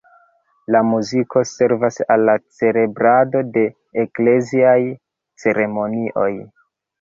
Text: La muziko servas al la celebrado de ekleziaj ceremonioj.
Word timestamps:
La 0.75 0.79
muziko 0.91 1.43
servas 1.49 2.01
al 2.15 2.25
la 2.29 2.35
celebrado 2.61 3.43
de 3.59 3.67
ekleziaj 4.05 4.79
ceremonioj. 5.45 6.33